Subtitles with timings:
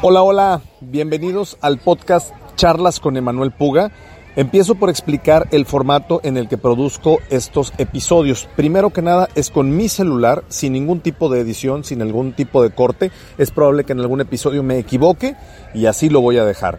[0.00, 3.90] Hola, hola, bienvenidos al podcast Charlas con Emanuel Puga.
[4.36, 8.48] Empiezo por explicar el formato en el que produzco estos episodios.
[8.54, 12.62] Primero que nada es con mi celular, sin ningún tipo de edición, sin algún tipo
[12.62, 13.10] de corte.
[13.38, 15.34] Es probable que en algún episodio me equivoque
[15.74, 16.78] y así lo voy a dejar.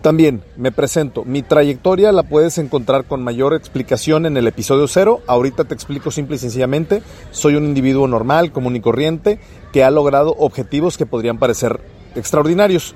[0.00, 5.20] También me presento, mi trayectoria la puedes encontrar con mayor explicación en el episodio cero.
[5.26, 9.40] Ahorita te explico simple y sencillamente, soy un individuo normal, común y corriente,
[9.72, 11.80] que ha logrado objetivos que podrían parecer
[12.14, 12.94] extraordinarios.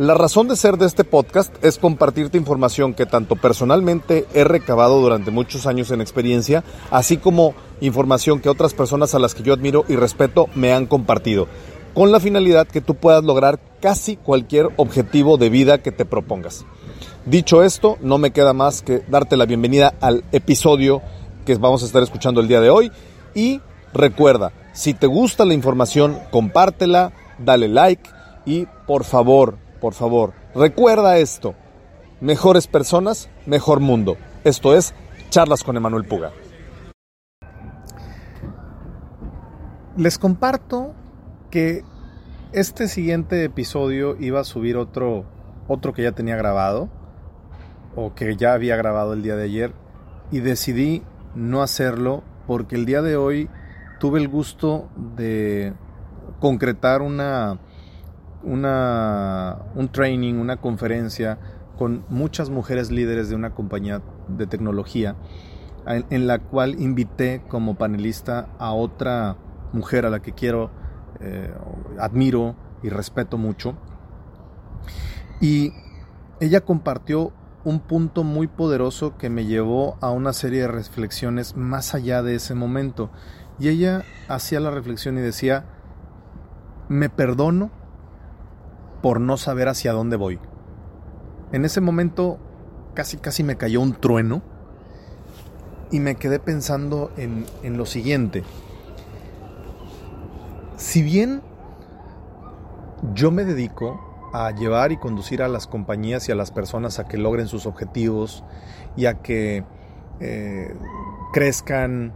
[0.00, 4.98] La razón de ser de este podcast es compartirte información que tanto personalmente he recabado
[4.98, 9.52] durante muchos años en experiencia, así como información que otras personas a las que yo
[9.52, 11.48] admiro y respeto me han compartido,
[11.92, 16.64] con la finalidad que tú puedas lograr casi cualquier objetivo de vida que te propongas.
[17.26, 21.02] Dicho esto, no me queda más que darte la bienvenida al episodio
[21.44, 22.90] que vamos a estar escuchando el día de hoy
[23.34, 23.60] y
[23.92, 28.08] recuerda, si te gusta la información, compártela, dale like,
[28.44, 31.54] y por favor, por favor, recuerda esto.
[32.20, 34.16] Mejores personas, mejor mundo.
[34.44, 34.94] Esto es
[35.30, 36.32] Charlas con Emanuel Puga.
[39.96, 40.94] Les comparto
[41.50, 41.82] que
[42.52, 45.24] este siguiente episodio iba a subir otro,
[45.68, 46.88] otro que ya tenía grabado
[47.96, 49.72] o que ya había grabado el día de ayer
[50.30, 51.02] y decidí
[51.34, 53.48] no hacerlo porque el día de hoy
[53.98, 55.74] tuve el gusto de
[56.40, 57.58] concretar una
[58.42, 61.38] una, un training, una conferencia
[61.78, 65.16] con muchas mujeres líderes de una compañía de tecnología,
[65.86, 69.36] en, la cual invité como panelista a otra
[69.72, 70.70] mujer a la que quiero,
[71.20, 71.52] eh,
[71.98, 73.76] admiro y respeto mucho.
[75.40, 75.72] Y
[76.38, 77.32] ella compartió
[77.64, 82.34] un punto muy poderoso que me llevó a una serie de reflexiones más allá de
[82.34, 83.10] ese momento.
[83.58, 85.64] Y ella hacía la reflexión y decía,
[86.88, 87.70] me perdono
[89.02, 90.38] por no saber hacia dónde voy.
[91.52, 92.38] En ese momento
[92.94, 94.42] casi casi me cayó un trueno
[95.90, 98.44] y me quedé pensando en, en lo siguiente.
[100.76, 101.42] Si bien
[103.14, 107.06] yo me dedico a llevar y conducir a las compañías y a las personas a
[107.06, 108.44] que logren sus objetivos
[108.96, 109.64] y a que
[110.20, 110.74] eh,
[111.32, 112.12] crezcan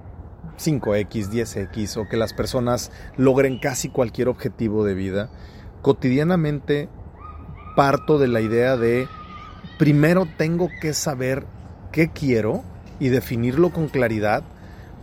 [0.59, 5.31] 5X, 10X o que las personas logren casi cualquier objetivo de vida,
[5.85, 6.89] cotidianamente
[7.77, 9.07] parto de la idea de
[9.79, 11.45] primero tengo que saber
[11.93, 12.63] qué quiero
[12.99, 14.43] y definirlo con claridad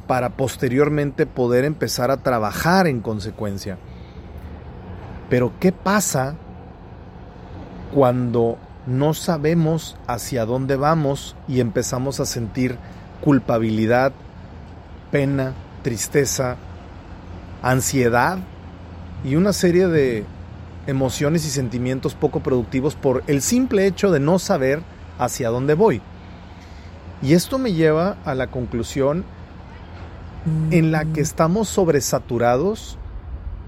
[0.07, 3.77] para posteriormente poder empezar a trabajar en consecuencia.
[5.29, 6.35] Pero ¿qué pasa
[7.93, 12.79] cuando no sabemos hacia dónde vamos y empezamos a sentir
[13.21, 14.13] culpabilidad,
[15.11, 15.53] pena,
[15.83, 16.55] tristeza,
[17.61, 18.39] ansiedad
[19.23, 20.25] y una serie de
[20.87, 24.81] emociones y sentimientos poco productivos por el simple hecho de no saber
[25.17, 26.01] hacia dónde voy.
[27.21, 29.23] Y esto me lleva a la conclusión
[30.71, 32.97] en la que estamos sobresaturados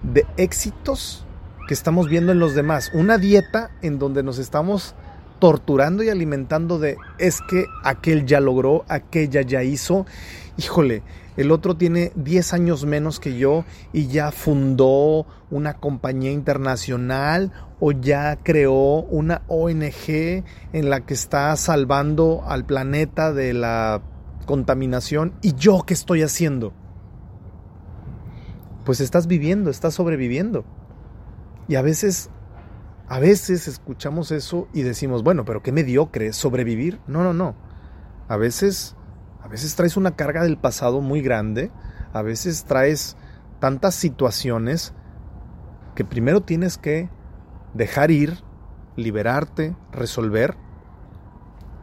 [0.01, 1.25] de éxitos
[1.67, 2.91] que estamos viendo en los demás.
[2.93, 4.95] Una dieta en donde nos estamos
[5.43, 10.05] torturando y alimentando de es que aquel ya logró, aquella ya hizo.
[10.55, 11.03] Híjole,
[11.35, 17.51] el otro tiene 10 años menos que yo y ya fundó una compañía internacional
[17.81, 24.01] o ya creó una ONG en la que está salvando al planeta de la
[24.45, 25.33] contaminación.
[25.41, 26.71] ¿Y yo qué estoy haciendo?
[28.85, 30.63] Pues estás viviendo, estás sobreviviendo.
[31.67, 32.29] Y a veces,
[33.07, 36.99] a veces escuchamos eso y decimos, bueno, pero qué mediocre, sobrevivir.
[37.07, 37.55] No, no, no.
[38.27, 38.95] A veces
[39.43, 41.69] a veces traes una carga del pasado muy grande,
[42.13, 43.17] a veces traes
[43.59, 44.93] tantas situaciones
[45.95, 47.09] que primero tienes que
[47.73, 48.39] dejar ir,
[48.95, 50.55] liberarte, resolver,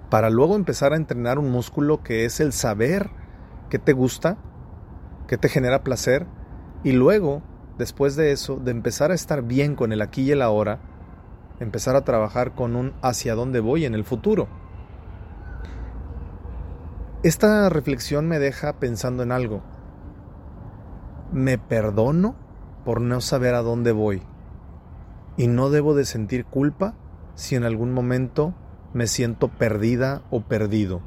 [0.09, 3.11] para luego empezar a entrenar un músculo que es el saber
[3.69, 4.39] qué te gusta,
[5.29, 6.27] qué te genera placer,
[6.83, 7.43] y luego,
[7.77, 10.81] después de eso, de empezar a estar bien con el aquí y el ahora,
[11.61, 14.49] empezar a trabajar con un hacia dónde voy en el futuro.
[17.23, 19.61] Esta reflexión me deja pensando en algo.
[21.33, 22.35] Me perdono
[22.85, 24.23] por no saber a dónde voy
[25.37, 26.95] y no debo de sentir culpa
[27.35, 28.55] si en algún momento
[28.93, 31.03] me siento perdida o perdido.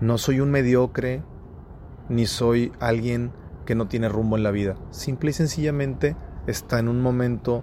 [0.00, 1.22] No soy un mediocre
[2.08, 3.32] ni soy alguien
[3.66, 4.76] que no tiene rumbo en la vida.
[4.90, 6.16] Simple y sencillamente
[6.46, 7.62] está en un momento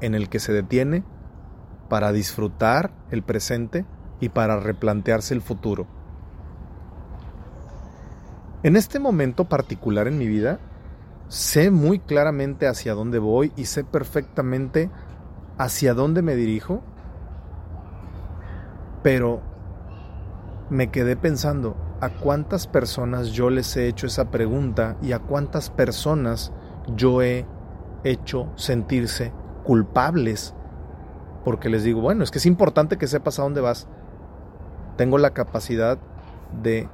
[0.00, 1.04] en el que se detiene
[1.88, 3.84] para disfrutar el presente
[4.20, 5.86] y para replantearse el futuro.
[8.62, 10.58] En este momento particular en mi vida,
[11.28, 14.90] sé muy claramente hacia dónde voy y sé perfectamente
[15.58, 16.82] hacia dónde me dirijo,
[19.02, 19.40] pero
[20.68, 25.70] me quedé pensando a cuántas personas yo les he hecho esa pregunta y a cuántas
[25.70, 26.52] personas
[26.96, 27.46] yo he
[28.04, 29.32] hecho sentirse
[29.66, 30.54] culpables
[31.46, 33.86] porque les digo, bueno, es que es importante que sepas a dónde vas.
[34.96, 35.96] Tengo la capacidad
[36.60, 36.88] de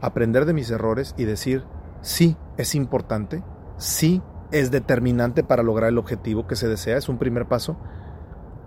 [0.00, 1.64] aprender de mis errores y decir,
[2.00, 3.42] sí, es importante,
[3.76, 4.22] sí,
[4.52, 7.76] es determinante para lograr el objetivo que se desea, es un primer paso,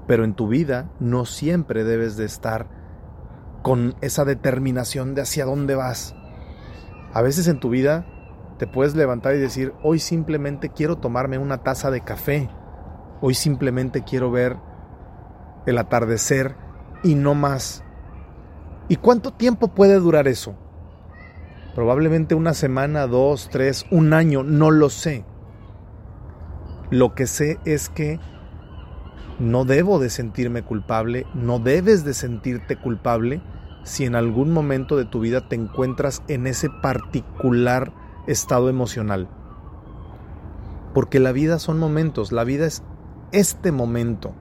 [0.06, 2.68] pero en tu vida no siempre debes de estar
[3.64, 6.16] con esa determinación de hacia dónde vas.
[7.12, 8.06] A veces en tu vida
[8.60, 12.52] te puedes levantar y decir, hoy simplemente quiero tomarme una taza de café,
[13.22, 14.58] hoy simplemente quiero ver
[15.66, 16.56] el atardecer
[17.04, 17.84] y no más.
[18.90, 20.56] ¿Y cuánto tiempo puede durar eso?
[21.76, 25.26] Probablemente una semana, dos, tres, un año, no lo sé.
[26.90, 28.20] Lo que sé es que
[29.40, 33.42] no debo de sentirme culpable, no debes de sentirte culpable
[33.84, 37.94] si en algún momento de tu vida te encuentras en ese particular
[38.26, 39.30] estado emocional.
[40.94, 42.84] Porque la vida son momentos, la vida es
[43.32, 44.34] este momento.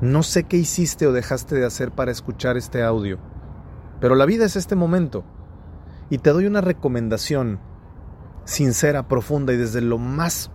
[0.00, 3.18] No sé qué hiciste o dejaste de hacer para escuchar este audio,
[4.00, 5.24] pero la vida es este momento.
[6.10, 7.60] Y te doy una recomendación
[8.44, 10.50] sincera, profunda y desde lo más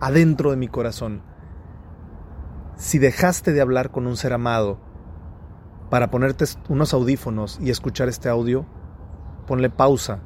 [0.00, 1.22] adentro de mi corazón.
[2.76, 4.80] Si dejaste de hablar con un ser amado
[5.90, 8.66] para ponerte unos audífonos y escuchar este audio,
[9.46, 10.20] ponle pausa,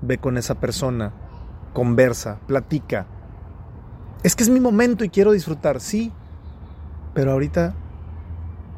[0.00, 1.12] ve con esa persona,
[1.74, 3.06] conversa, platica.
[4.22, 6.12] Es que es mi momento y quiero disfrutar, sí,
[7.14, 7.74] pero ahorita,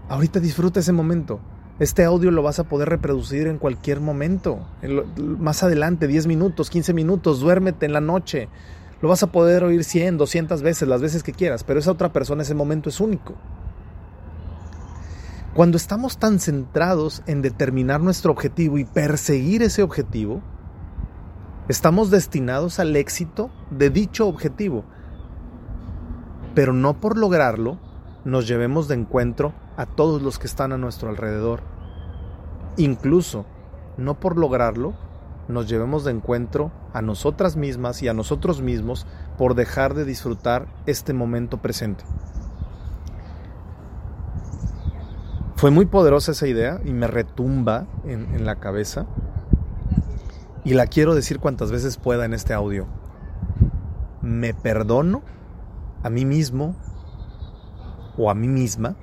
[0.09, 1.41] ahorita disfruta ese momento.
[1.79, 4.67] Este audio lo vas a poder reproducir en cualquier momento,
[5.17, 8.51] más adelante, 10 minutos, 15 minutos, duérmete en la noche.
[9.01, 12.13] Lo vas a poder oír 100, 200 veces, las veces que quieras, pero esa otra
[12.13, 13.35] persona, ese momento es único.
[15.55, 20.43] Cuando estamos tan centrados en determinar nuestro objetivo y perseguir ese objetivo,
[21.69, 24.85] estamos destinados al éxito de dicho objetivo.
[26.55, 27.79] Pero no por lograrlo
[28.25, 31.61] nos llevemos de encuentro a todos los que están a nuestro alrededor.
[32.77, 33.47] Incluso,
[33.97, 34.95] no por lograrlo,
[35.49, 39.07] nos llevemos de encuentro a nosotras mismas y a nosotros mismos
[39.39, 42.05] por dejar de disfrutar este momento presente.
[45.57, 49.07] Fue muy poderosa esa idea y me retumba en, en la cabeza
[50.65, 52.87] y la quiero decir cuantas veces pueda en este audio.
[54.23, 55.23] Me perdono
[56.03, 56.77] a mí mismo
[58.17, 58.97] o a mí misma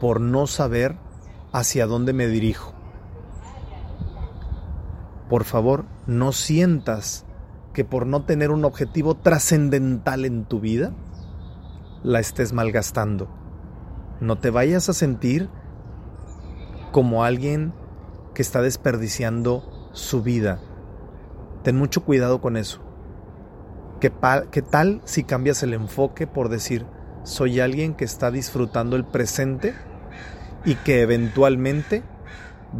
[0.00, 0.96] por no saber
[1.52, 2.72] hacia dónde me dirijo.
[5.28, 7.24] Por favor, no sientas
[7.72, 10.92] que por no tener un objetivo trascendental en tu vida,
[12.02, 13.28] la estés malgastando.
[14.20, 15.50] No te vayas a sentir
[16.92, 17.74] como alguien
[18.34, 20.60] que está desperdiciando su vida.
[21.62, 22.85] Ten mucho cuidado con eso.
[24.00, 24.12] ¿Qué,
[24.50, 26.84] ¿Qué, tal si cambias el enfoque por decir,
[27.22, 29.74] soy alguien que está disfrutando el presente
[30.66, 32.02] y que eventualmente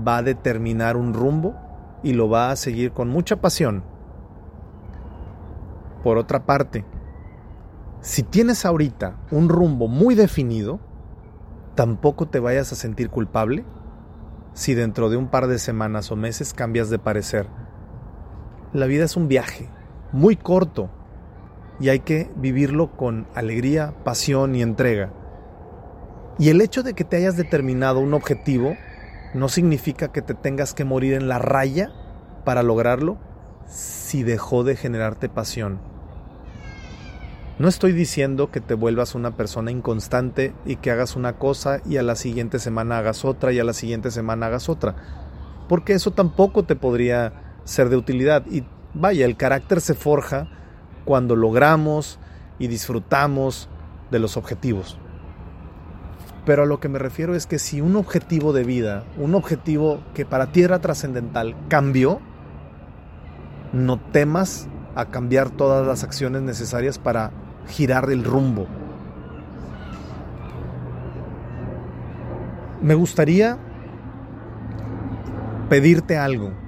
[0.06, 1.54] va a determinar un rumbo
[2.02, 3.82] y lo va a seguir con mucha pasión.
[6.02, 6.84] Por otra parte,
[8.00, 10.80] si tienes ahorita un rumbo muy definido,
[11.74, 13.64] tampoco te vayas a sentir culpable
[14.52, 17.48] si dentro de un par de semanas o meses cambias de parecer.
[18.72, 19.70] La vida es un viaje
[20.12, 20.90] muy corto
[21.80, 25.12] y hay que vivirlo con alegría, pasión y entrega.
[26.38, 28.76] Y el hecho de que te hayas determinado un objetivo
[29.34, 31.90] no significa que te tengas que morir en la raya
[32.44, 33.18] para lograrlo
[33.66, 35.80] si dejó de generarte pasión.
[37.58, 41.96] No estoy diciendo que te vuelvas una persona inconstante y que hagas una cosa y
[41.96, 44.94] a la siguiente semana hagas otra y a la siguiente semana hagas otra,
[45.66, 48.44] porque eso tampoco te podría ser de utilidad.
[48.46, 50.50] Y vaya, el carácter se forja
[51.06, 52.18] cuando logramos
[52.58, 53.70] y disfrutamos
[54.10, 54.98] de los objetivos.
[56.44, 60.02] Pero a lo que me refiero es que si un objetivo de vida, un objetivo
[60.14, 62.20] que para ti era trascendental, cambió,
[63.72, 67.30] no temas a cambiar todas las acciones necesarias para
[67.68, 68.66] girar el rumbo.
[72.82, 73.58] Me gustaría
[75.68, 76.65] pedirte algo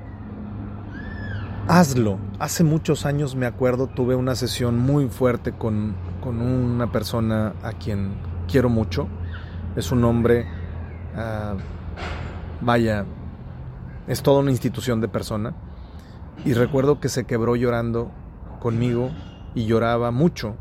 [1.68, 2.18] hazlo.
[2.38, 5.94] Hace muchos años me acuerdo, tuve una sesión muy fuerte con,
[6.24, 8.14] una persona a quien
[8.50, 9.08] quiero mucho.
[9.76, 10.46] Es un hombre,
[11.14, 11.54] ah,
[12.60, 13.04] vaya,
[14.06, 15.54] es toda una institución de persona.
[16.44, 18.10] Y recuerdo que se quebró llorando
[18.60, 19.10] conmigo
[19.54, 20.56] y lloraba mucho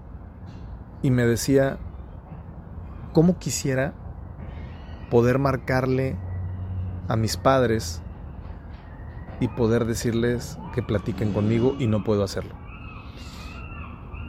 [1.02, 1.78] y me decía,
[3.14, 3.94] ¿cómo quisiera
[5.10, 6.18] poder marcarle
[7.08, 8.02] a mis padres
[9.40, 12.56] y poder decirles que platiquen conmigo y no puedo hacerlo?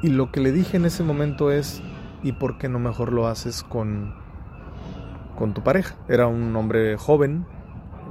[0.02, 1.82] Y lo que le dije en ese momento es,
[2.22, 4.14] ¿y por qué no mejor lo haces con,
[5.36, 5.96] con tu pareja?
[6.08, 7.46] Era un hombre joven,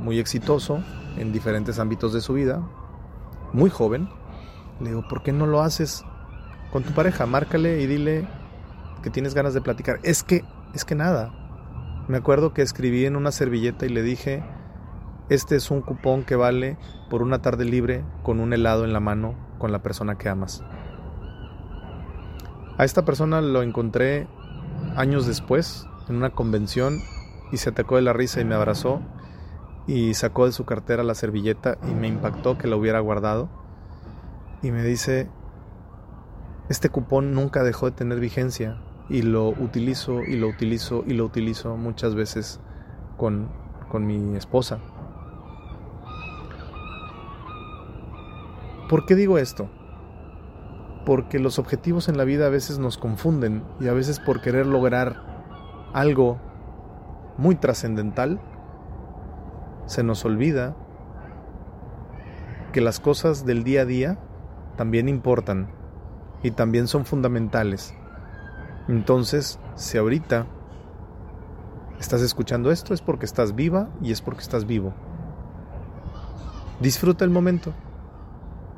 [0.02, 0.84] muy exitoso
[1.18, 2.62] en diferentes ámbitos de su vida,
[3.54, 4.10] muy joven.
[4.80, 6.04] Le digo, ¿por qué no lo haces
[6.72, 7.26] con tu pareja?
[7.26, 8.28] Márcale y dile
[9.02, 10.00] que tienes ganas de platicar.
[10.04, 11.34] Es que, es que nada.
[12.08, 14.44] Me acuerdo que escribí en una servilleta y le dije,
[15.30, 16.78] este es un cupón que vale
[17.10, 20.64] por una tarde libre con un helado en la mano con la persona que amas.
[22.78, 24.28] A esta persona lo encontré
[24.96, 27.00] años después en una convención
[27.52, 29.02] y se atacó de la risa y me abrazó
[29.88, 33.50] y sacó de su cartera la servilleta y me impactó que la hubiera guardado
[34.62, 35.30] y me dice,
[36.70, 41.26] este cupón nunca dejó de tener vigencia y lo utilizo y lo utilizo y lo
[41.26, 42.60] utilizo muchas veces
[43.18, 43.50] con,
[43.90, 44.80] con mi esposa.
[48.90, 49.70] ¿Por qué digo esto?
[51.06, 54.66] Porque los objetivos en la vida a veces nos confunden y a veces por querer
[54.66, 56.40] lograr algo
[57.38, 58.40] muy trascendental,
[59.86, 60.76] se nos olvida
[62.72, 64.20] que las cosas del día a día
[64.78, 65.70] también importan
[66.44, 67.94] y también son fundamentales.
[68.88, 70.46] Entonces, si ahorita
[72.00, 74.94] estás escuchando esto es porque estás viva y es porque estás vivo.
[76.80, 77.74] Disfruta el momento.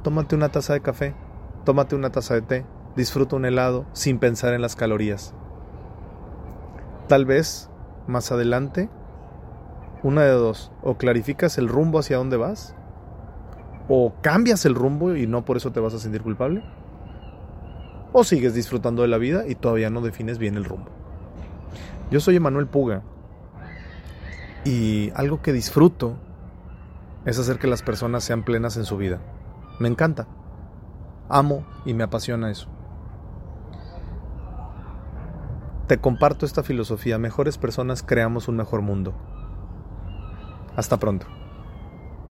[0.03, 1.13] Tómate una taza de café,
[1.65, 2.65] tómate una taza de té,
[2.95, 5.33] disfruta un helado sin pensar en las calorías.
[7.07, 7.69] Tal vez
[8.07, 8.89] más adelante
[10.01, 12.75] una de dos, o clarificas el rumbo hacia dónde vas,
[13.89, 16.63] o cambias el rumbo y no por eso te vas a sentir culpable,
[18.13, 20.89] o sigues disfrutando de la vida y todavía no defines bien el rumbo.
[22.09, 23.03] Yo soy Emanuel Puga
[24.63, 26.15] y algo que disfruto
[27.25, 29.19] es hacer que las personas sean plenas en su vida.
[29.79, 30.27] Me encanta,
[31.29, 32.67] amo y me apasiona eso.
[35.87, 39.13] Te comparto esta filosofía, mejores personas creamos un mejor mundo.
[40.75, 41.25] Hasta pronto.